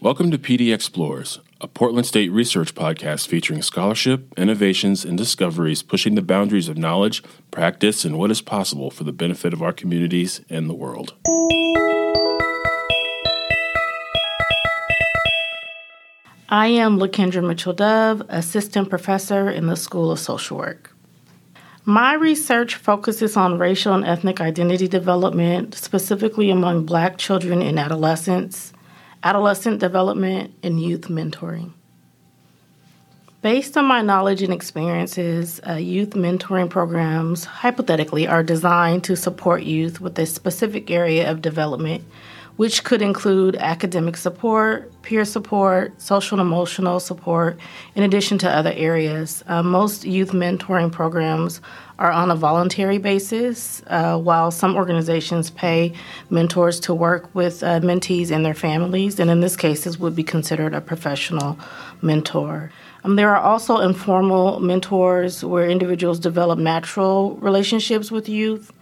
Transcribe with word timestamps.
Welcome 0.00 0.30
to 0.30 0.38
PDXPLORES, 0.38 1.40
a 1.60 1.68
Portland 1.68 2.06
State 2.06 2.30
research 2.30 2.74
podcast 2.74 3.26
featuring 3.26 3.60
scholarship, 3.60 4.32
innovations, 4.38 5.04
and 5.04 5.18
discoveries 5.18 5.82
pushing 5.82 6.14
the 6.14 6.22
boundaries 6.22 6.68
of 6.68 6.78
knowledge, 6.78 7.22
practice, 7.50 8.06
and 8.06 8.18
what 8.18 8.30
is 8.30 8.40
possible 8.40 8.90
for 8.90 9.04
the 9.04 9.12
benefit 9.12 9.52
of 9.52 9.62
our 9.62 9.72
communities 9.72 10.40
and 10.48 10.70
the 10.70 10.74
world. 10.74 11.14
I 16.54 16.68
am 16.68 17.00
Lakindra 17.00 17.44
Mitchell 17.44 17.72
Dove, 17.72 18.22
Assistant 18.28 18.88
Professor 18.88 19.50
in 19.50 19.66
the 19.66 19.74
School 19.74 20.12
of 20.12 20.20
Social 20.20 20.56
Work. 20.56 20.94
My 21.84 22.14
research 22.14 22.76
focuses 22.76 23.36
on 23.36 23.58
racial 23.58 23.92
and 23.92 24.04
ethnic 24.04 24.40
identity 24.40 24.86
development, 24.86 25.74
specifically 25.74 26.50
among 26.50 26.84
Black 26.84 27.18
children 27.18 27.60
and 27.60 27.76
adolescents 27.76 28.72
adolescent 29.24 29.80
development, 29.80 30.54
and 30.62 30.80
youth 30.80 31.08
mentoring. 31.08 31.72
Based 33.42 33.76
on 33.76 33.86
my 33.86 34.00
knowledge 34.00 34.40
and 34.40 34.52
experiences, 34.52 35.60
uh, 35.68 35.72
youth 35.72 36.10
mentoring 36.10 36.70
programs, 36.70 37.46
hypothetically, 37.46 38.28
are 38.28 38.44
designed 38.44 39.02
to 39.02 39.16
support 39.16 39.64
youth 39.64 40.00
with 40.00 40.16
a 40.20 40.26
specific 40.26 40.88
area 40.88 41.28
of 41.28 41.42
development, 41.42 42.04
which 42.56 42.84
could 42.84 43.02
include 43.02 43.56
academic 43.56 44.16
support, 44.16 44.90
peer 45.02 45.24
support, 45.24 46.00
social 46.00 46.38
and 46.38 46.46
emotional 46.46 47.00
support, 47.00 47.58
in 47.94 48.02
addition 48.02 48.38
to 48.38 48.48
other 48.48 48.72
areas. 48.74 49.42
Uh, 49.46 49.62
most 49.62 50.04
youth 50.04 50.30
mentoring 50.30 50.90
programs 50.90 51.60
are 51.98 52.10
on 52.10 52.30
a 52.30 52.36
voluntary 52.36 52.98
basis, 52.98 53.82
uh, 53.88 54.16
while 54.18 54.50
some 54.50 54.76
organizations 54.76 55.50
pay 55.50 55.92
mentors 56.30 56.80
to 56.80 56.94
work 56.94 57.32
with 57.34 57.62
uh, 57.62 57.80
mentees 57.80 58.30
and 58.30 58.44
their 58.44 58.54
families, 58.54 59.18
and 59.18 59.30
in 59.30 59.40
this 59.40 59.56
case, 59.56 59.84
this 59.84 59.98
would 59.98 60.14
be 60.14 60.24
considered 60.24 60.74
a 60.74 60.80
professional 60.80 61.58
mentor. 62.02 62.70
Um, 63.04 63.16
there 63.16 63.34
are 63.34 63.42
also 63.42 63.78
informal 63.78 64.60
mentors 64.60 65.44
where 65.44 65.68
individuals 65.68 66.18
develop 66.18 66.58
natural 66.58 67.36
relationships 67.36 68.10
with 68.10 68.28
youth 68.28 68.72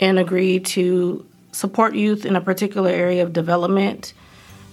and 0.00 0.18
agree 0.18 0.60
to 0.60 1.24
support 1.52 1.94
youth 1.94 2.24
in 2.24 2.36
a 2.36 2.40
particular 2.40 2.90
area 2.90 3.22
of 3.22 3.32
development. 3.32 4.12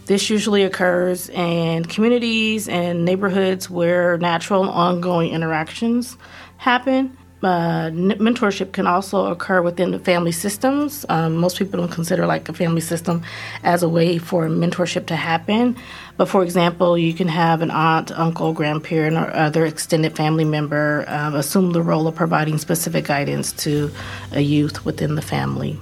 This 0.06 0.30
usually 0.30 0.64
occurs 0.64 1.30
in 1.30 1.86
communities 1.86 2.68
and 2.68 3.06
neighborhoods 3.06 3.70
where 3.70 4.18
natural 4.18 4.70
ongoing 4.70 5.32
interactions 5.32 6.18
happen 6.58 7.18
uh, 7.46 7.92
mentorship 7.92 8.72
can 8.72 8.88
also 8.88 9.28
occur 9.28 9.62
within 9.62 9.92
the 9.92 10.00
family 10.00 10.32
systems. 10.32 11.06
Um, 11.10 11.36
most 11.36 11.58
people 11.58 11.80
don't 11.80 11.92
consider 11.92 12.26
like 12.26 12.50
a 12.50 12.54
family 12.54 12.82
system 12.82 13.24
as 13.64 13.84
a 13.84 13.90
way 13.90 14.18
for 14.18 14.48
mentorship 14.48 15.06
to 15.08 15.16
happen. 15.16 15.76
But 16.18 16.28
for 16.28 16.44
example, 16.44 16.98
you 16.98 17.14
can 17.14 17.28
have 17.28 17.62
an 17.62 17.72
aunt, 17.72 18.12
uncle, 18.12 18.54
grandparent, 18.54 19.18
or 19.18 19.32
other 19.34 19.66
extended 19.66 20.16
family 20.16 20.46
member 20.46 21.06
um, 21.08 21.36
assume 21.36 21.72
the 21.72 21.82
role 21.82 22.08
of 22.08 22.16
providing 22.16 22.58
specific 22.58 23.06
guidance 23.06 23.52
to 23.64 23.92
a 24.32 24.42
youth 24.42 24.86
within 24.86 25.16
the 25.16 25.22
family. 25.22 25.78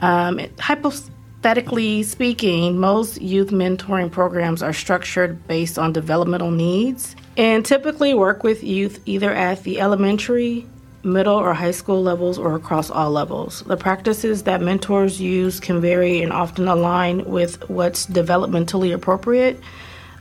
Um, 0.00 0.40
hypothetically 0.58 2.02
speaking, 2.02 2.78
most 2.78 3.20
youth 3.20 3.50
mentoring 3.50 4.10
programs 4.10 4.62
are 4.62 4.72
structured 4.72 5.46
based 5.46 5.78
on 5.78 5.92
developmental 5.92 6.50
needs 6.50 7.16
and 7.36 7.64
typically 7.64 8.14
work 8.14 8.42
with 8.42 8.64
youth 8.64 9.00
either 9.06 9.32
at 9.32 9.62
the 9.62 9.80
elementary, 9.80 10.66
middle, 11.02 11.36
or 11.36 11.54
high 11.54 11.70
school 11.70 12.02
levels 12.02 12.38
or 12.38 12.54
across 12.54 12.90
all 12.90 13.10
levels. 13.10 13.62
The 13.62 13.76
practices 13.76 14.42
that 14.44 14.60
mentors 14.60 15.20
use 15.20 15.60
can 15.60 15.80
vary 15.80 16.22
and 16.22 16.32
often 16.32 16.68
align 16.68 17.24
with 17.24 17.68
what's 17.68 18.06
developmentally 18.06 18.94
appropriate. 18.94 19.60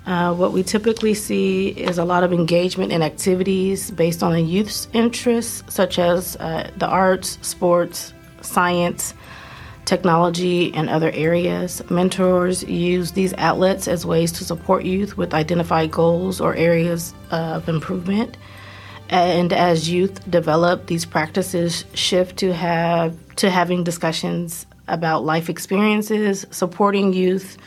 Uh, 0.06 0.36
what 0.36 0.52
we 0.52 0.62
typically 0.62 1.16
see 1.16 1.70
is 1.70 1.98
a 1.98 2.06
lot 2.06 2.24
of 2.24 2.32
engagement 2.32 2.92
in 2.92 3.02
activities 3.02 3.90
based 3.92 4.22
on 4.22 4.34
the 4.34 4.42
youth's 4.42 4.88
interests, 4.94 5.64
such 5.74 5.98
as 5.98 6.36
uh, 6.36 6.70
the 6.78 6.86
arts, 6.86 7.40
sports, 7.42 8.14
science, 8.42 9.16
technology, 9.86 10.74
and 10.74 10.90
other 10.90 11.12
areas. 11.14 11.82
Mentors 11.90 12.64
use 12.64 13.12
these 13.12 13.34
outlets 13.38 13.88
as 13.88 14.06
ways 14.06 14.32
to 14.34 14.44
support 14.44 14.84
youth 14.84 15.18
with 15.18 15.34
identified 15.34 15.92
goals 15.92 16.42
or 16.42 16.56
areas 16.56 17.14
of 17.32 17.70
improvement. 17.70 18.38
And 19.10 19.54
as 19.54 19.90
youth 19.90 20.30
develop, 20.30 20.88
these 20.88 21.06
practices 21.06 21.86
shift 21.94 22.38
to 22.38 22.54
have 22.54 23.16
to 23.36 23.50
having 23.50 23.84
discussions 23.84 24.66
about 24.88 25.24
life 25.24 25.50
experiences, 25.50 26.46
supporting 26.52 27.14
youth 27.14 27.58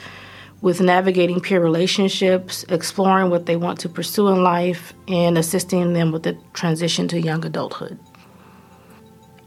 with 0.60 0.80
navigating 0.80 1.40
peer 1.40 1.60
relationships, 1.60 2.64
exploring 2.68 3.30
what 3.30 3.46
they 3.46 3.56
want 3.56 3.78
to 3.80 3.88
pursue 3.88 4.28
in 4.28 4.42
life, 4.42 4.92
and 5.06 5.38
assisting 5.38 5.92
them 5.92 6.10
with 6.10 6.24
the 6.24 6.36
transition 6.52 7.06
to 7.08 7.20
young 7.20 7.44
adulthood. 7.44 7.98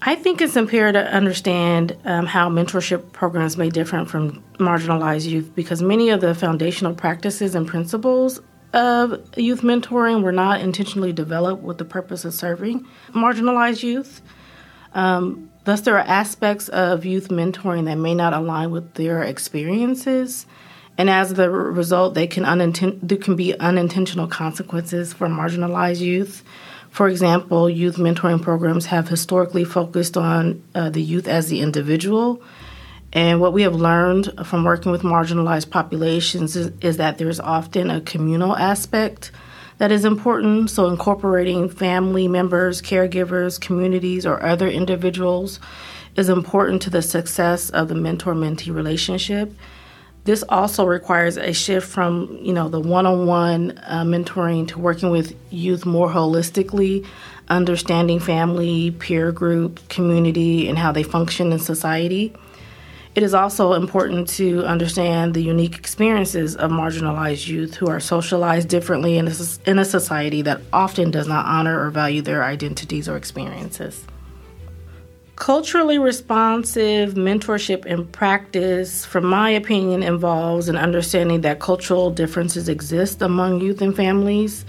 I 0.04 0.16
think 0.16 0.42
it's 0.42 0.56
imperative 0.56 1.06
to 1.06 1.14
understand 1.14 1.96
um, 2.06 2.26
how 2.26 2.50
mentorship 2.50 3.12
programs 3.12 3.56
may 3.56 3.70
differ 3.70 4.04
from 4.06 4.44
marginalized 4.54 5.30
youth 5.30 5.54
because 5.54 5.84
many 5.84 6.10
of 6.10 6.22
the 6.22 6.34
foundational 6.34 6.96
practices 6.96 7.54
and 7.54 7.68
principles 7.68 8.40
of 8.74 9.22
youth 9.38 9.62
mentoring 9.62 10.24
were 10.24 10.32
not 10.32 10.62
intentionally 10.62 11.14
developed 11.14 11.62
with 11.62 11.78
the 11.78 11.86
purpose 11.86 12.26
of 12.26 12.34
serving 12.34 12.88
marginalized 13.10 13.84
youth. 13.84 14.22
Um, 14.94 15.52
thus, 15.66 15.82
there 15.82 15.96
are 15.96 16.08
aspects 16.08 16.68
of 16.70 17.06
youth 17.06 17.28
mentoring 17.28 17.86
that 17.86 17.96
may 17.96 18.16
not 18.16 18.34
align 18.34 18.72
with 18.72 18.96
their 18.96 19.22
experiences. 19.22 20.48
And 20.98 21.12
as 21.12 21.36
the 21.36 21.50
result, 21.50 22.16
they 22.16 22.28
can 22.28 22.44
uninten- 22.44 23.00
there 23.04 23.18
can 23.18 23.36
be 23.36 23.58
unintentional 23.60 24.28
consequences 24.28 25.14
for 25.14 25.28
marginalized 25.28 26.00
youth. 26.00 26.44
For 26.92 27.08
example, 27.08 27.70
youth 27.70 27.96
mentoring 27.96 28.42
programs 28.42 28.88
have 28.88 29.08
historically 29.08 29.64
focused 29.64 30.18
on 30.18 30.62
uh, 30.76 30.90
the 30.90 31.02
youth 31.02 31.26
as 31.26 31.48
the 31.48 31.62
individual. 31.62 32.44
And 33.14 33.40
what 33.40 33.54
we 33.54 33.62
have 33.62 33.76
learned 33.76 34.30
from 34.46 34.66
working 34.66 34.92
with 34.92 35.02
marginalized 35.02 35.70
populations 35.70 36.56
is, 36.58 36.72
is 36.82 36.98
that 36.98 37.18
there's 37.18 37.40
often 37.40 37.90
a 37.90 38.02
communal 38.02 38.56
aspect 38.58 39.32
that 39.78 39.92
is 39.92 40.04
important. 40.04 40.70
So, 40.70 40.88
incorporating 40.88 41.70
family 41.70 42.28
members, 42.28 42.82
caregivers, 42.82 43.60
communities, 43.60 44.26
or 44.26 44.44
other 44.44 44.68
individuals 44.68 45.62
is 46.18 46.28
important 46.28 46.82
to 46.84 46.90
the 46.90 47.02
success 47.02 47.70
of 47.70 47.88
the 47.88 47.96
mentor 47.96 48.34
mentee 48.34 48.74
relationship. 48.74 49.54
This 50.24 50.44
also 50.50 50.86
requires 50.86 51.38
a 51.38 51.52
shift 51.52 51.88
from, 51.88 52.38
you 52.42 52.54
know, 52.54 52.70
the 52.70 52.80
one-on-one 52.80 53.80
uh, 53.84 54.04
mentoring 54.04 54.68
to 54.68 54.80
working 54.80 55.10
with 55.10 55.36
youth 55.50 55.84
more 55.84 56.10
holistically, 56.10 57.06
understanding 57.50 58.20
family, 58.20 58.92
peer 58.92 59.32
group, 59.32 59.88
community, 59.90 60.70
and 60.70 60.78
how 60.78 60.92
they 60.92 61.02
function 61.02 61.52
in 61.52 61.58
society. 61.58 62.34
It 63.14 63.24
is 63.24 63.34
also 63.34 63.74
important 63.74 64.30
to 64.30 64.64
understand 64.64 65.34
the 65.34 65.42
unique 65.42 65.76
experiences 65.76 66.56
of 66.56 66.72
marginalized 66.72 67.48
youth 67.48 67.76
who 67.76 67.90
are 67.90 68.00
socialized 68.00 68.70
differently 68.70 69.18
in 69.18 69.28
a, 69.28 69.34
in 69.66 69.80
a 69.80 69.86
society 69.86 70.44
that 70.44 70.62
often 70.72 71.12
does 71.12 71.28
not 71.28 71.46
honor 71.46 71.84
or 71.84 71.90
value 71.90 72.22
their 72.22 72.44
identities 72.44 73.10
or 73.10 73.18
experiences. 73.18 74.06
Culturally 75.42 75.98
responsive 75.98 77.16
mentorship 77.16 77.86
and 77.86 78.12
practice, 78.12 79.04
from 79.04 79.26
my 79.26 79.50
opinion, 79.50 80.04
involves 80.04 80.70
an 80.70 80.76
understanding 80.76 81.42
that 81.42 81.60
cultural 81.60 82.12
differences 82.12 82.70
exist 82.70 83.24
among 83.24 83.60
youth 83.60 83.82
and 83.82 83.96
families. 83.96 84.66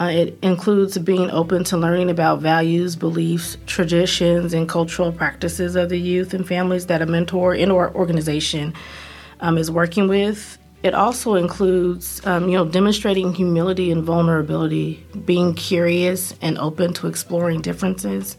Uh, 0.00 0.04
it 0.04 0.38
includes 0.40 0.96
being 0.96 1.30
open 1.30 1.62
to 1.64 1.76
learning 1.76 2.08
about 2.08 2.40
values, 2.40 2.96
beliefs, 2.96 3.58
traditions, 3.66 4.54
and 4.54 4.66
cultural 4.66 5.12
practices 5.12 5.76
of 5.76 5.90
the 5.90 6.00
youth 6.00 6.32
and 6.32 6.48
families 6.48 6.86
that 6.86 7.02
a 7.02 7.06
mentor 7.06 7.54
in 7.54 7.70
or 7.70 7.94
organization 7.94 8.72
um, 9.40 9.58
is 9.58 9.70
working 9.70 10.08
with. 10.08 10.56
It 10.82 10.94
also 10.94 11.34
includes, 11.34 12.24
um, 12.26 12.48
you 12.48 12.56
know, 12.56 12.64
demonstrating 12.64 13.34
humility 13.34 13.92
and 13.92 14.02
vulnerability, 14.02 15.04
being 15.26 15.52
curious 15.52 16.32
and 16.40 16.56
open 16.56 16.94
to 16.94 17.08
exploring 17.08 17.60
differences 17.60 18.38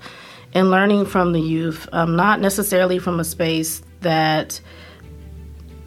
and 0.55 0.71
learning 0.71 1.05
from 1.05 1.33
the 1.33 1.41
youth, 1.41 1.87
um, 1.91 2.15
not 2.15 2.39
necessarily 2.39 2.97
from 2.97 3.19
a 3.19 3.23
space 3.25 3.83
that 4.01 4.59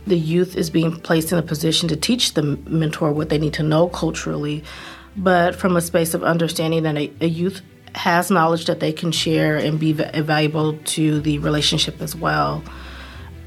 the 0.06 0.18
youth 0.18 0.56
is 0.56 0.70
being 0.70 0.92
placed 1.00 1.32
in 1.32 1.38
a 1.38 1.42
position 1.42 1.88
to 1.88 1.96
teach 1.96 2.34
the 2.34 2.42
mentor 2.42 3.10
what 3.12 3.30
they 3.30 3.38
need 3.38 3.54
to 3.54 3.62
know 3.62 3.88
culturally, 3.88 4.62
but 5.16 5.56
from 5.56 5.76
a 5.76 5.80
space 5.80 6.14
of 6.14 6.22
understanding 6.22 6.82
that 6.82 6.96
a, 6.96 7.10
a 7.22 7.26
youth 7.26 7.62
has 7.94 8.30
knowledge 8.30 8.66
that 8.66 8.80
they 8.80 8.92
can 8.92 9.10
share 9.10 9.56
and 9.56 9.80
be 9.80 9.92
valuable 9.92 10.76
to 10.84 11.20
the 11.20 11.38
relationship 11.38 12.00
as 12.00 12.14
well. 12.14 12.62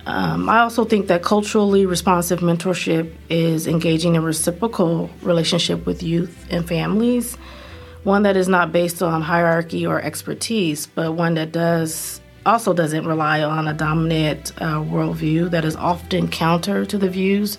Um, 0.08 0.50
I 0.50 0.60
also 0.60 0.84
think 0.84 1.08
that 1.08 1.22
culturally 1.22 1.86
responsive 1.86 2.40
mentorship 2.40 3.14
is 3.30 3.68
engaging 3.68 4.16
in 4.16 4.24
reciprocal 4.24 5.12
relationship 5.22 5.86
with 5.86 6.02
youth 6.02 6.48
and 6.50 6.68
families, 6.68 7.38
one 8.04 8.24
that 8.24 8.36
is 8.36 8.48
not 8.48 8.72
based 8.72 9.02
on 9.04 9.22
hierarchy 9.22 9.86
or 9.86 10.02
expertise, 10.02 10.88
but 10.88 11.14
one 11.14 11.36
that 11.36 11.52
does 11.52 12.20
also 12.46 12.74
doesn't 12.74 13.06
rely 13.06 13.44
on 13.44 13.68
a 13.68 13.74
dominant 13.74 14.52
uh, 14.58 14.80
worldview 14.80 15.52
that 15.52 15.64
is 15.64 15.76
often 15.76 16.28
counter 16.28 16.86
to 16.86 16.98
the 16.98 17.10
views 17.10 17.58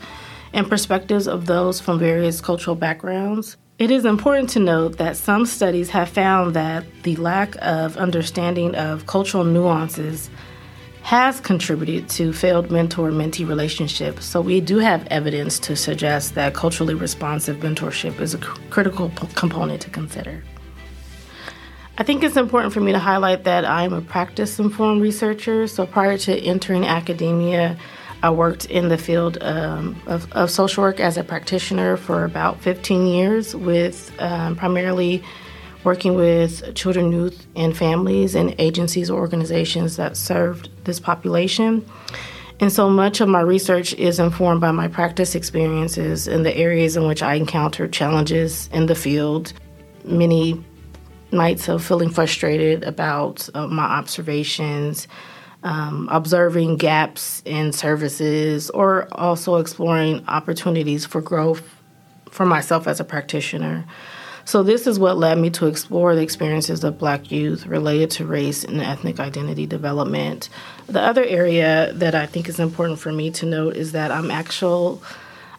and 0.53 0.69
perspectives 0.69 1.29
of 1.29 1.47
those 1.47 1.81
from 1.81 1.99
various 1.99 2.41
cultural 2.41 2.75
backgrounds. 2.75 3.57
It 3.79 3.91
is 3.91 4.05
important 4.05 4.51
to 4.51 4.61
note 4.61 4.99
that 4.99 5.17
some 5.17 5.47
studies 5.47 5.91
have 5.91 6.09
found 6.09 6.55
that 6.55 6.85
the 7.05 7.17
lack 7.17 7.57
of 7.63 7.97
understanding 7.97 8.75
of 8.75 9.07
cultural 9.07 9.45
nuances 9.45 10.31
has 11.03 11.41
contributed 11.41 12.09
to 12.09 12.33
failed 12.33 12.71
mentor 12.71 13.11
mentee 13.11 13.47
relationships. 13.47 14.25
So, 14.25 14.41
we 14.41 14.61
do 14.61 14.79
have 14.79 15.07
evidence 15.09 15.59
to 15.61 15.77
suggest 15.77 16.35
that 16.37 16.55
culturally 16.55 16.95
responsive 16.95 17.59
mentorship 17.59 18.21
is 18.21 18.35
a 18.35 18.39
critical 18.39 19.11
p- 19.11 19.27
component 19.35 19.83
to 19.83 19.91
consider. 19.91 20.43
I 21.99 22.05
think 22.05 22.23
it's 22.23 22.37
important 22.37 22.73
for 22.73 22.81
me 22.81 22.93
to 22.93 22.99
highlight 22.99 23.45
that 23.45 23.65
I'm 23.65 23.93
a 23.93 24.01
practice 24.01 24.59
informed 24.59 25.03
researcher. 25.03 25.67
So, 25.67 25.87
prior 25.87 26.17
to 26.19 26.39
entering 26.39 26.87
academia, 26.87 27.77
I 28.23 28.31
worked 28.31 28.67
in 28.67 28.89
the 28.89 28.97
field 28.97 29.39
um, 29.43 30.01
of, 30.07 30.31
of, 30.33 30.51
social 30.51 30.85
work 30.85 31.01
as 31.01 31.17
a 31.17 31.25
practitioner 31.25 31.97
for 31.97 32.25
about 32.25 32.61
15 32.61 33.07
years, 33.07 33.57
with 33.57 34.13
um, 34.21 34.55
primarily 34.55 35.25
working 35.85 36.15
with 36.15 36.75
children, 36.75 37.13
youth, 37.13 37.47
and 37.57 37.77
families 37.77 38.35
and 38.35 38.55
agencies 38.59 39.11
or 39.11 39.19
organizations 39.19 39.97
that 39.97 40.17
served 40.17 40.69
this 40.85 41.01
population. 41.01 41.85
And 42.61 42.73
so 42.73 42.89
much 42.89 43.21
of 43.21 43.29
my 43.29 43.41
research 43.41 43.93
is 43.95 44.21
informed 44.21 44.61
by 44.61 44.71
my 44.71 44.87
practice 44.87 45.35
experiences 45.35 46.29
in 46.29 46.45
the 46.45 46.57
areas 46.57 46.97
in 46.97 47.09
which 47.09 47.23
I 47.23 47.35
encountered 47.35 47.93
challenges 47.93 48.69
in 48.73 48.87
the 48.87 48.95
field. 48.95 49.53
Many 50.05 50.63
nights 51.33 51.69
of 51.69 51.85
feeling 51.85 52.11
frustrated 52.11 52.85
about 52.85 53.49
uh, 53.55 53.67
my 53.67 53.85
observations, 53.85 55.09
um, 55.65 56.09
observing 56.13 56.77
gaps 56.77 57.43
in 57.45 57.73
services, 57.73 58.71
or 58.71 59.09
also 59.13 59.57
exploring 59.57 60.25
opportunities 60.29 61.05
for 61.05 61.21
growth 61.21 61.63
for 62.31 62.47
myself 62.47 62.87
as 62.87 63.01
a 63.01 63.05
practitioner. 63.05 63.85
So, 64.45 64.63
this 64.63 64.87
is 64.87 64.99
what 64.99 65.19
led 65.19 65.39
me 65.39 65.51
to 65.51 65.67
explore 65.67 66.15
the 66.15 66.23
experiences 66.23 66.83
of 66.85 66.99
Black 66.99 67.31
youth 67.31 67.67
related 67.67 68.11
to 68.13 68.27
race 68.27 68.65
and 68.65 68.81
ethnic 68.81 69.21
identity 69.21 69.67
development. 69.67 70.49
The 70.87 71.01
other 71.01 71.25
area 71.25 71.93
that 71.95 72.15
I 72.15 72.27
think 72.27 72.49
is 72.49 72.59
important 72.59 72.99
for 72.99 73.13
me 73.13 73.31
to 73.33 73.47
note 73.47 73.77
is 73.77 73.93
that 73.93 74.11
I'm 74.11 74.31
actual. 74.31 75.03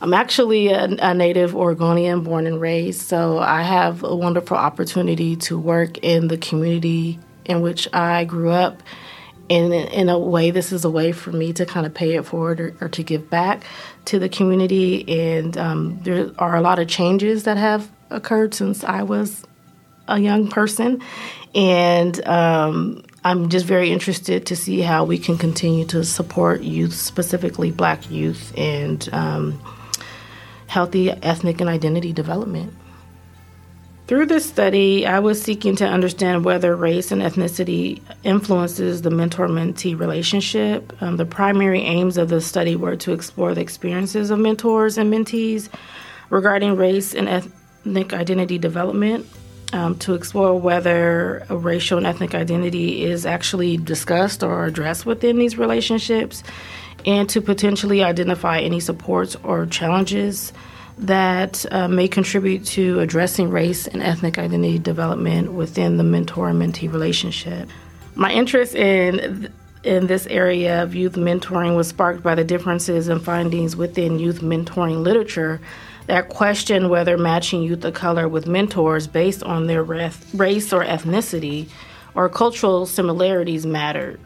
I'm 0.01 0.13
actually 0.13 0.67
a, 0.67 0.83
a, 0.83 1.13
native 1.13 1.55
Oregonian, 1.55 2.23
born 2.23 2.45
and 2.45 2.59
raised, 2.59 3.03
so 3.03 3.39
I 3.39 3.61
have 3.61 4.03
a 4.03 4.13
wonderful 4.13 4.57
opportunity 4.57 5.37
to 5.37 5.57
work 5.57 5.97
in 5.99 6.27
the 6.27 6.37
community 6.37 7.19
in 7.45 7.61
which 7.61 7.87
I 7.93 8.25
grew 8.25 8.49
up. 8.49 8.83
And 9.49 9.73
in 9.73 10.09
a 10.09 10.19
way, 10.19 10.51
this 10.51 10.73
is 10.73 10.83
a 10.83 10.89
way 10.89 11.13
for 11.13 11.31
me 11.31 11.53
to 11.53 11.65
kind 11.65 11.85
of 11.85 11.93
pay 11.93 12.15
it 12.15 12.25
forward 12.25 12.59
or, 12.59 12.75
or 12.81 12.89
to 12.89 13.03
give 13.03 13.29
back 13.29 13.63
to 14.05 14.19
the 14.19 14.27
community. 14.27 15.31
And 15.31 15.57
um, 15.57 15.99
there 16.03 16.31
are 16.37 16.55
a 16.55 16.61
lot 16.61 16.79
of 16.79 16.89
changes 16.89 17.43
that 17.43 17.57
have 17.57 17.89
occurred 18.13 18.53
since 18.53 18.83
I 18.83 19.03
was 19.03 19.45
a 20.07 20.19
young 20.19 20.47
person. 20.47 21.01
And 21.55 22.25
um, 22.27 23.03
I'm 23.23 23.49
just 23.49 23.65
very 23.65 23.91
interested 23.91 24.45
to 24.47 24.55
see 24.55 24.81
how 24.81 25.05
we 25.05 25.17
can 25.17 25.37
continue 25.37 25.85
to 25.85 26.03
support 26.03 26.61
youth, 26.61 26.93
specifically 26.93 27.71
black 27.71 28.09
youth, 28.09 28.53
and 28.57 29.07
um, 29.13 29.61
healthy 30.67 31.11
ethnic 31.11 31.61
and 31.61 31.69
identity 31.69 32.11
development. 32.11 32.73
Through 34.05 34.25
this 34.25 34.45
study, 34.45 35.05
I 35.05 35.19
was 35.19 35.41
seeking 35.41 35.77
to 35.77 35.87
understand 35.87 36.43
whether 36.43 36.75
race 36.75 37.11
and 37.11 37.21
ethnicity 37.21 38.01
influences 38.23 39.01
the 39.01 39.09
mentor 39.09 39.47
mentee 39.47 39.97
relationship. 39.97 40.91
Um, 41.01 41.15
the 41.15 41.25
primary 41.25 41.81
aims 41.81 42.17
of 42.17 42.27
the 42.27 42.41
study 42.41 42.75
were 42.75 42.97
to 42.97 43.13
explore 43.13 43.55
the 43.55 43.61
experiences 43.61 44.29
of 44.29 44.39
mentors 44.39 44.97
and 44.97 45.11
mentees 45.11 45.69
regarding 46.29 46.75
race 46.75 47.15
and 47.15 47.27
ethnicity 47.29 47.62
ethnic 47.83 48.13
identity 48.13 48.57
development 48.57 49.25
um, 49.73 49.97
to 49.97 50.13
explore 50.13 50.57
whether 50.57 51.45
racial 51.49 51.97
and 51.97 52.07
ethnic 52.07 52.33
identity 52.33 53.03
is 53.03 53.25
actually 53.25 53.75
discussed 53.75 54.41
or 54.41 54.65
addressed 54.65 55.05
within 55.05 55.37
these 55.37 55.57
relationships, 55.57 56.43
and 57.05 57.27
to 57.29 57.41
potentially 57.41 58.01
identify 58.01 58.59
any 58.59 58.79
supports 58.79 59.35
or 59.43 59.65
challenges 59.65 60.53
that 60.97 61.65
uh, 61.71 61.87
may 61.87 62.07
contribute 62.07 62.63
to 62.63 62.99
addressing 63.01 63.49
race 63.49 63.87
and 63.87 64.01
ethnic 64.01 64.37
identity 64.37 64.79
development 64.79 65.51
within 65.51 65.97
the 65.97 66.03
mentor 66.03 66.49
and 66.49 66.61
mentee 66.61 66.91
relationship. 66.91 67.67
My 68.15 68.31
interest 68.31 68.75
in 68.75 69.51
in 69.83 70.07
this 70.07 70.25
area 70.27 70.81
of 70.81 70.95
youth 70.95 71.15
mentoring 71.15 71.75
was 71.75 71.89
sparked 71.89 72.23
by 72.23 72.35
the 72.35 72.43
differences 72.45 73.09
and 73.09 73.21
findings 73.21 73.75
within 73.75 74.17
youth 74.17 74.39
mentoring 74.39 75.03
literature 75.03 75.59
that 76.07 76.29
question 76.29 76.89
whether 76.89 77.17
matching 77.17 77.63
youth 77.63 77.83
of 77.85 77.93
color 77.93 78.27
with 78.27 78.47
mentors 78.47 79.07
based 79.07 79.43
on 79.43 79.67
their 79.67 79.83
race 79.83 80.73
or 80.73 80.83
ethnicity 80.83 81.69
or 82.15 82.29
cultural 82.29 82.85
similarities 82.85 83.65
mattered. 83.65 84.19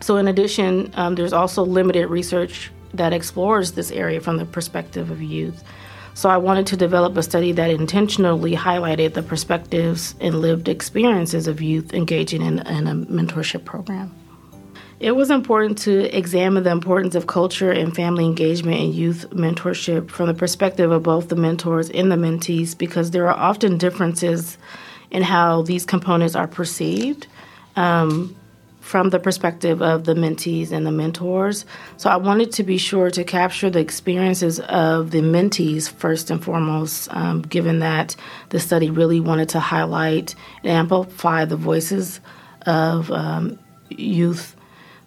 So, 0.00 0.16
in 0.16 0.28
addition, 0.28 0.92
um, 0.94 1.14
there's 1.14 1.32
also 1.32 1.64
limited 1.64 2.08
research 2.08 2.70
that 2.92 3.12
explores 3.12 3.72
this 3.72 3.90
area 3.90 4.20
from 4.20 4.36
the 4.36 4.44
perspective 4.44 5.10
of 5.10 5.22
youth. 5.22 5.62
So, 6.14 6.28
I 6.28 6.36
wanted 6.36 6.66
to 6.68 6.76
develop 6.76 7.16
a 7.16 7.22
study 7.22 7.52
that 7.52 7.70
intentionally 7.70 8.54
highlighted 8.54 9.14
the 9.14 9.22
perspectives 9.22 10.14
and 10.20 10.40
lived 10.40 10.68
experiences 10.68 11.46
of 11.46 11.62
youth 11.62 11.94
engaging 11.94 12.42
in, 12.42 12.58
in 12.66 12.86
a 12.86 12.94
mentorship 12.94 13.64
program. 13.64 14.14
It 15.00 15.16
was 15.16 15.30
important 15.30 15.78
to 15.78 16.16
examine 16.16 16.62
the 16.62 16.70
importance 16.70 17.14
of 17.14 17.26
culture 17.26 17.70
and 17.70 17.94
family 17.94 18.24
engagement 18.24 18.80
and 18.80 18.94
youth 18.94 19.26
mentorship 19.30 20.08
from 20.08 20.28
the 20.28 20.34
perspective 20.34 20.90
of 20.90 21.02
both 21.02 21.28
the 21.28 21.36
mentors 21.36 21.90
and 21.90 22.10
the 22.10 22.16
mentees 22.16 22.76
because 22.78 23.10
there 23.10 23.28
are 23.28 23.36
often 23.36 23.76
differences 23.76 24.56
in 25.10 25.22
how 25.22 25.62
these 25.62 25.84
components 25.84 26.34
are 26.34 26.46
perceived. 26.46 27.26
Um, 27.76 28.36
from 28.84 29.08
the 29.08 29.18
perspective 29.18 29.80
of 29.80 30.04
the 30.04 30.14
mentees 30.14 30.70
and 30.70 30.86
the 30.86 30.92
mentors. 30.92 31.64
So 31.96 32.10
I 32.10 32.16
wanted 32.16 32.52
to 32.52 32.62
be 32.62 32.76
sure 32.76 33.10
to 33.10 33.24
capture 33.24 33.70
the 33.70 33.78
experiences 33.78 34.60
of 34.60 35.10
the 35.10 35.22
mentees 35.22 35.90
first 35.90 36.30
and 36.30 36.44
foremost, 36.44 37.08
um, 37.10 37.40
given 37.40 37.78
that 37.78 38.14
the 38.50 38.60
study 38.60 38.90
really 38.90 39.20
wanted 39.20 39.48
to 39.48 39.58
highlight 39.58 40.34
and 40.62 40.70
amplify 40.70 41.46
the 41.46 41.56
voices 41.56 42.20
of 42.66 43.10
um, 43.10 43.58
youth 43.88 44.54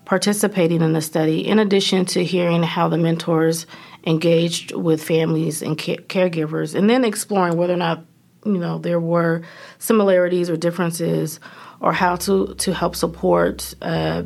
participating 0.07 0.81
in 0.81 0.93
the 0.93 1.01
study, 1.01 1.45
in 1.45 1.59
addition 1.59 2.05
to 2.05 2.23
hearing 2.23 2.63
how 2.63 2.87
the 2.87 2.97
mentors 2.97 3.67
engaged 4.05 4.71
with 4.73 5.03
families 5.03 5.61
and 5.61 5.77
caregivers, 5.77 6.73
and 6.73 6.89
then 6.89 7.03
exploring 7.03 7.57
whether 7.57 7.73
or 7.73 7.77
not 7.77 8.05
you 8.45 8.57
know 8.57 8.77
there 8.77 9.01
were 9.01 9.41
similarities 9.79 10.49
or 10.49 10.55
differences, 10.55 11.41
or 11.81 11.91
how 11.91 12.15
to 12.15 12.55
to 12.55 12.73
help 12.73 12.95
support 12.95 13.75
uh, 13.81 14.23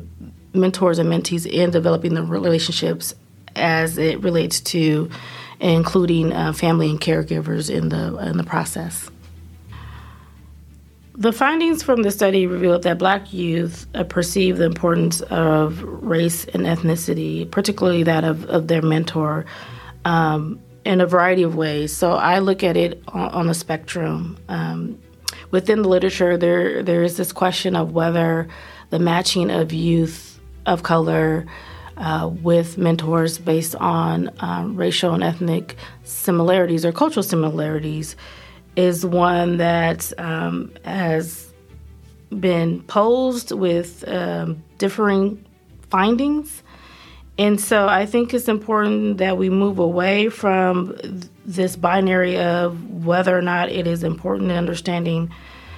mentors 0.53 0.99
and 0.99 1.09
mentees 1.09 1.47
in 1.47 1.71
developing 1.71 2.13
the 2.13 2.21
relationships 2.21 3.15
as 3.55 3.97
it 3.97 4.21
relates 4.21 4.61
to 4.61 5.09
including 5.59 6.31
uh, 6.31 6.53
family 6.53 6.91
and 6.91 7.01
caregivers 7.01 7.73
in 7.75 7.89
the 7.89 8.15
in 8.29 8.37
the 8.37 8.43
process. 8.43 9.09
The 11.21 11.31
findings 11.31 11.83
from 11.83 12.01
the 12.01 12.09
study 12.09 12.47
revealed 12.47 12.81
that 12.81 12.97
black 12.97 13.31
youth 13.31 13.85
uh, 13.93 14.03
perceive 14.03 14.57
the 14.57 14.63
importance 14.63 15.21
of 15.21 15.83
race 15.83 16.45
and 16.45 16.63
ethnicity, 16.63 17.49
particularly 17.51 18.01
that 18.01 18.23
of, 18.23 18.45
of 18.45 18.67
their 18.67 18.81
mentor, 18.81 19.45
um, 20.03 20.59
in 20.83 20.99
a 20.99 21.05
variety 21.05 21.43
of 21.43 21.55
ways. 21.55 21.95
So 21.95 22.13
I 22.13 22.39
look 22.39 22.63
at 22.63 22.75
it 22.75 23.03
on, 23.09 23.29
on 23.29 23.49
a 23.49 23.53
spectrum. 23.53 24.35
Um, 24.49 24.99
within 25.51 25.83
the 25.83 25.89
literature, 25.89 26.37
there 26.37 26.81
there 26.81 27.03
is 27.03 27.17
this 27.17 27.31
question 27.31 27.75
of 27.75 27.91
whether 27.91 28.47
the 28.89 28.97
matching 28.97 29.51
of 29.51 29.71
youth 29.71 30.39
of 30.65 30.81
color 30.81 31.45
uh, 31.97 32.31
with 32.41 32.79
mentors 32.79 33.37
based 33.37 33.75
on 33.75 34.31
um, 34.39 34.75
racial 34.75 35.13
and 35.13 35.23
ethnic 35.23 35.75
similarities 36.03 36.83
or 36.83 36.91
cultural 36.91 37.21
similarities 37.21 38.15
is 38.75 39.05
one 39.05 39.57
that 39.57 40.11
um, 40.17 40.71
has 40.85 41.51
been 42.39 42.81
posed 42.83 43.51
with 43.51 44.07
um, 44.07 44.63
differing 44.77 45.43
findings. 45.89 46.63
And 47.37 47.59
so 47.59 47.87
I 47.87 48.05
think 48.05 48.33
it's 48.33 48.47
important 48.47 49.17
that 49.17 49.37
we 49.37 49.49
move 49.49 49.79
away 49.79 50.29
from 50.29 50.95
this 51.45 51.75
binary 51.75 52.37
of 52.37 53.05
whether 53.05 53.37
or 53.37 53.41
not 53.41 53.69
it 53.69 53.87
is 53.87 54.03
important 54.03 54.51
in 54.51 54.57
understanding 54.57 55.33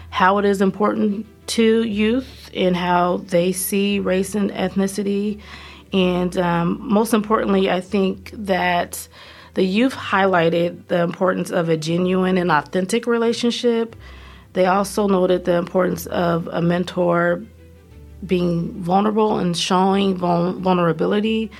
how 0.09 0.37
it 0.37 0.45
is 0.45 0.61
important 0.61 1.25
to 1.47 1.83
youth 1.83 2.49
and 2.53 2.75
how 2.75 3.17
they 3.17 3.51
see 3.51 3.99
race 3.99 4.35
and 4.35 4.51
ethnicity 4.51 5.41
And 5.93 6.35
um, 6.37 6.79
most 6.81 7.13
importantly, 7.13 7.69
I 7.69 7.79
think 7.79 8.31
that 8.33 9.07
the 9.53 9.63
youth 9.63 9.93
highlighted 9.93 10.87
the 10.87 11.01
importance 11.01 11.51
of 11.51 11.69
a 11.69 11.77
genuine 11.77 12.37
and 12.37 12.51
authentic 12.51 13.05
relationship. 13.05 13.95
They 14.53 14.65
also 14.65 15.07
noted 15.07 15.45
the 15.45 15.55
importance 15.55 16.05
of 16.07 16.47
a 16.47 16.61
mentor 16.61 17.43
being 18.25 18.71
vulnerable 18.81 19.37
and 19.37 19.55
showing 19.55 20.17
vulnerability 20.17 21.51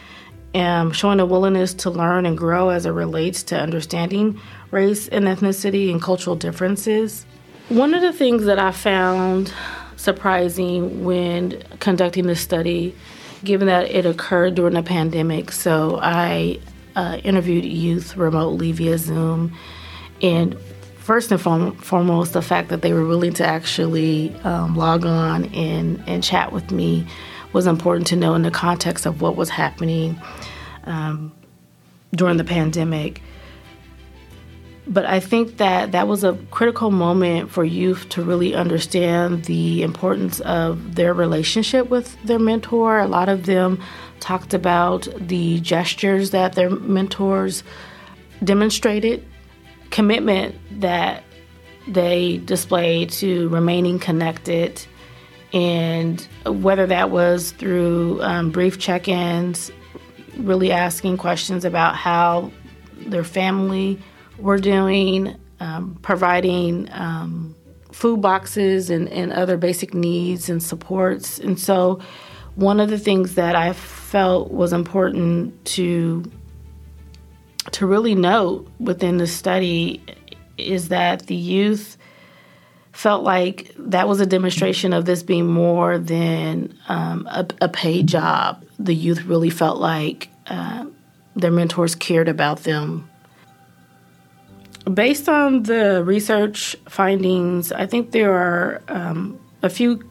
and 0.53 0.95
showing 0.95 1.19
a 1.19 1.25
willingness 1.25 1.73
to 1.73 1.89
learn 1.89 2.25
and 2.25 2.38
grow 2.38 2.69
as 2.69 2.85
it 2.85 2.91
relates 2.91 3.43
to 3.43 3.59
understanding 3.59 4.39
race 4.71 5.07
and 5.07 5.25
ethnicity 5.25 5.91
and 5.91 6.01
cultural 6.01 6.35
differences. 6.35 7.25
One 7.69 7.93
of 7.93 8.01
the 8.01 8.13
things 8.13 8.45
that 8.45 8.59
I 8.59 8.71
found 8.71 9.51
surprising 9.95 11.03
when 11.03 11.62
conducting 11.79 12.27
this 12.27 12.41
study, 12.41 12.95
given 13.43 13.67
that 13.67 13.89
it 13.89 14.05
occurred 14.05 14.55
during 14.55 14.75
a 14.75 14.83
pandemic, 14.83 15.51
so 15.51 16.00
I 16.01 16.59
uh, 16.95 17.19
interviewed 17.23 17.65
youth 17.65 18.15
remotely 18.17 18.71
via 18.71 18.97
Zoom. 18.97 19.55
And 20.21 20.57
first 20.97 21.31
and 21.31 21.41
foremost, 21.41 22.33
the 22.33 22.41
fact 22.41 22.69
that 22.69 22.81
they 22.81 22.93
were 22.93 23.05
willing 23.05 23.33
to 23.33 23.45
actually 23.45 24.33
um, 24.43 24.75
log 24.75 25.05
on 25.05 25.45
and, 25.53 26.01
and 26.07 26.23
chat 26.23 26.51
with 26.51 26.71
me 26.71 27.05
was 27.51 27.67
important 27.67 28.07
to 28.07 28.15
know 28.15 28.33
in 28.33 28.41
the 28.41 28.51
context 28.51 29.05
of 29.05 29.21
what 29.21 29.35
was 29.35 29.50
happening 29.50 30.19
um, 30.85 31.31
during 32.15 32.38
the 32.38 32.43
pandemic. 32.43 33.21
But 34.86 35.06
I 35.06 35.22
think 35.22 35.58
that 35.58 35.94
that 35.94 36.08
was 36.08 36.24
a 36.25 36.38
critical 36.52 36.92
moment 36.92 37.50
for 37.50 37.63
youth 37.63 38.10
to 38.10 38.22
really 38.22 38.54
understand 38.54 39.46
the 39.46 39.82
importance 39.82 40.42
of 40.42 40.96
their 40.96 41.13
relationship 41.13 41.90
with 41.90 42.22
their 42.24 42.40
mentor. 42.40 43.00
A 43.00 43.08
lot 43.08 43.30
of 43.30 43.46
them 43.46 43.80
talked 44.20 44.54
about 44.54 45.08
the 45.18 45.60
gestures 45.62 46.32
that 46.32 46.54
their 46.54 46.70
mentors 46.70 47.63
demonstrated, 48.44 49.25
commitment 49.90 50.56
that 50.82 51.24
they 51.88 52.38
displayed 52.46 53.10
to 53.10 53.48
remaining 53.50 54.00
connected, 54.00 54.86
and 55.54 56.28
whether 56.46 56.88
that 56.88 57.10
was 57.10 57.52
through 57.52 58.22
um, 58.22 58.52
brief 58.52 58.80
check 58.80 59.08
ins, 59.08 59.72
really 60.38 60.72
asking 60.72 61.16
questions 61.18 61.63
about 61.63 61.96
how 61.96 62.52
their 63.06 63.24
family 63.24 64.02
were 64.38 64.58
doing, 64.58 65.36
um, 65.60 65.98
providing 66.02 66.90
um, 66.92 67.56
food 67.92 68.22
boxes 68.22 68.90
and, 68.90 69.08
and 69.10 69.32
other 69.32 69.58
basic 69.58 69.94
needs 69.94 70.50
and 70.50 70.62
supports. 70.62 71.40
And 71.40 71.60
so, 71.60 72.00
one 72.56 72.80
of 72.80 72.90
the 72.90 73.00
things 73.00 73.36
that 73.36 73.56
I 73.56 73.74
felt 73.74 74.52
was 74.52 74.74
important 74.74 75.66
to 75.66 76.24
to 77.72 77.88
really 77.88 78.13
note 78.13 78.70
within 78.80 79.18
the 79.18 79.25
study 79.25 80.04
is 80.58 80.90
that 80.90 81.28
the 81.28 81.36
youth 81.36 81.98
felt 82.92 83.24
like 83.24 83.72
that 83.78 84.08
was 84.08 84.20
a 84.20 84.25
demonstration 84.25 84.94
of 84.94 85.06
this 85.06 85.24
being 85.24 85.48
more 85.48 85.98
than 85.98 86.78
um, 86.88 87.28
a, 87.28 87.48
a, 87.62 87.70
paid 87.70 88.08
job. 88.08 88.63
The 88.78 88.94
youth 88.94 89.24
really 89.24 89.50
felt 89.50 89.80
like 89.80 90.30
uh, 90.46 90.86
their 91.36 91.52
mentors 91.52 91.96
cared 91.96 92.28
about 92.28 92.60
them. 92.60 93.10
Based 94.92 95.30
on 95.30 95.63
the 95.63 96.04
research 96.04 96.75
findings, 96.90 97.72
I 97.72 97.86
think 97.86 98.12
there 98.12 98.34
are 98.34 98.82
um, 98.90 99.40
a 99.62 99.70
few 99.70 100.04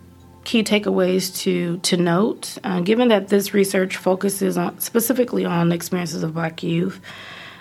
key 0.45 0.65
takeaways 0.65 1.37
to 1.43 1.79
to 1.79 1.97
note. 1.97 2.59
Uh, 2.65 2.81
given 2.81 3.09
that 3.09 3.29
this 3.29 3.55
research 3.55 3.97
focuses 3.97 4.57
on 4.57 4.79
specifically 4.81 5.45
on 5.45 5.73
experiences 5.73 6.23
of 6.23 6.35
Black 6.35 6.63
youth, 6.63 7.01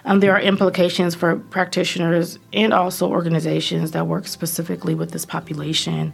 um, 0.06 0.20
there 0.20 0.34
are 0.34 0.40
implications 0.40 1.14
for 1.14 1.36
practitioners 1.36 2.40
and 2.54 2.74
also 2.74 3.10
organizations 3.10 3.92
that 3.92 4.08
work 4.08 4.28
specifically 4.28 4.96
with 4.96 5.12
this 5.12 5.26
population. 5.26 6.14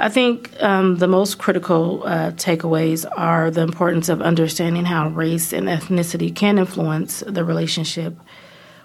I 0.00 0.08
think 0.08 0.50
um, 0.60 0.96
the 0.96 1.06
most 1.06 1.38
critical 1.38 2.02
uh, 2.04 2.32
takeaways 2.32 3.06
are 3.16 3.50
the 3.50 3.60
importance 3.60 4.08
of 4.08 4.20
understanding 4.20 4.84
how 4.84 5.08
race 5.08 5.52
and 5.52 5.68
ethnicity 5.68 6.34
can 6.34 6.58
influence 6.58 7.22
the 7.26 7.44
relationship 7.44 8.18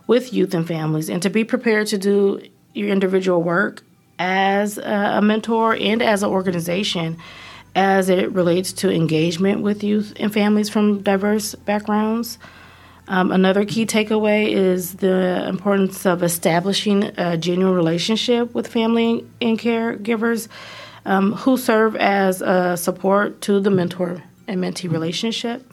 with 0.09 0.33
youth 0.33 0.55
and 0.55 0.67
families, 0.67 1.07
and 1.07 1.21
to 1.21 1.29
be 1.29 1.43
prepared 1.43 1.85
to 1.85 1.95
do 1.95 2.41
your 2.73 2.89
individual 2.89 3.43
work 3.43 3.83
as 4.17 4.79
a 4.79 5.21
mentor 5.21 5.75
and 5.75 6.01
as 6.01 6.23
an 6.23 6.31
organization 6.31 7.15
as 7.75 8.09
it 8.09 8.31
relates 8.31 8.73
to 8.73 8.91
engagement 8.91 9.61
with 9.61 9.83
youth 9.83 10.11
and 10.15 10.33
families 10.33 10.67
from 10.67 11.03
diverse 11.03 11.53
backgrounds. 11.53 12.39
Um, 13.07 13.31
another 13.31 13.65
key 13.65 13.85
takeaway 13.85 14.51
is 14.51 14.95
the 14.95 15.47
importance 15.47 16.07
of 16.07 16.23
establishing 16.23 17.03
a 17.15 17.37
genuine 17.37 17.75
relationship 17.75 18.55
with 18.55 18.65
family 18.67 19.27
and 19.39 19.59
caregivers 19.59 20.47
um, 21.05 21.33
who 21.33 21.55
serve 21.55 21.95
as 21.95 22.41
a 22.41 22.75
support 22.77 23.41
to 23.41 23.59
the 23.59 23.69
mentor 23.69 24.23
and 24.47 24.59
mentee 24.59 24.91
relationship. 24.91 25.71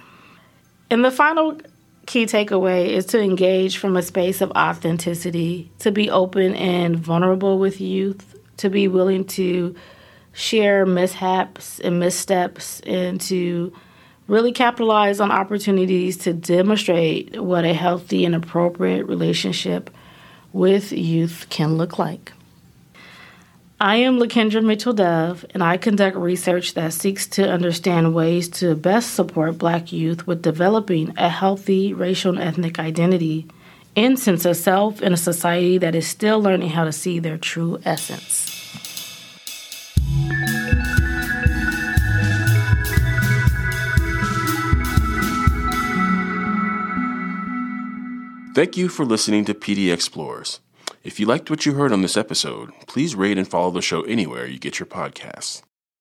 And 0.91 1.03
the 1.03 1.11
final 1.11 1.59
key 2.07 2.25
takeaway 2.25 2.89
is 2.89 3.05
to 3.07 3.21
engage 3.21 3.79
from 3.79 3.97
a 3.97 4.03
space 4.03 4.41
of 4.41 4.51
authenticity, 4.53 5.71
to 5.81 5.91
be 5.91 6.09
open 6.09 6.55
and 6.55 6.97
vulnerable 6.97 7.59
with 7.59 7.81
youth, 7.81 8.39
to 8.59 8.71
be 8.71 8.89
willing 8.89 9.25
to 9.25 9.75
share 10.33 10.87
mishaps 10.87 11.81
and 11.81 11.99
missteps, 11.99 12.81
and 12.81 13.21
to 13.23 13.73
really 14.29 14.53
capitalize 14.53 15.21
on 15.21 15.31
opportunities 15.31 16.17
to 16.19 16.33
demonstrate 16.33 17.41
what 17.41 17.65
a 17.65 17.75
healthy 17.75 18.25
and 18.25 18.35
appropriate 18.35 19.07
relationship 19.07 19.91
with 20.53 20.93
youth 20.93 21.47
can 21.51 21.77
look 21.77 21.99
like. 21.99 22.33
I 23.79 23.97
am 23.97 24.19
Lakindra 24.19 24.65
Mitchell 24.65 24.95
Dove, 24.95 25.45
and 25.51 25.63
I 25.63 25.77
conduct 25.77 26.17
research 26.17 26.73
that 26.75 26.95
seeks 26.95 27.27
to 27.27 27.47
understand 27.47 28.15
ways 28.15 28.49
to 28.61 28.75
best 28.75 29.13
support 29.13 29.59
Black 29.59 29.93
youth 29.93 30.27
with 30.27 30.41
developing 30.41 31.13
a 31.19 31.29
healthy 31.29 31.93
racial 31.93 32.39
and 32.39 32.41
ethnic 32.41 32.79
identity 32.79 33.47
and 33.95 34.19
sense 34.19 34.47
of 34.47 34.57
self 34.57 35.03
in 35.03 35.13
a 35.13 35.17
society 35.19 35.77
that 35.77 35.95
is 35.95 36.07
still 36.07 36.41
learning 36.41 36.71
how 36.71 36.85
to 36.85 36.93
see 36.93 37.19
their 37.19 37.37
true 37.37 37.79
essence. 37.85 38.51
Thank 48.55 48.79
you 48.79 48.89
for 48.89 49.05
listening 49.05 49.45
to 49.45 49.53
PDXPLORES. 49.53 50.61
If 51.07 51.21
you 51.21 51.27
liked 51.27 51.51
what 51.51 51.65
you 51.65 51.75
heard 51.75 51.93
on 51.93 52.03
this 52.03 52.17
episode, 52.17 52.73
please 52.89 53.15
rate 53.15 53.39
and 53.39 53.47
follow 53.47 53.71
the 53.71 53.81
show 53.81 54.03
anywhere 54.03 54.45
you 54.45 54.59
get 54.59 54.81
your 54.81 54.89
podcasts. 54.89 55.63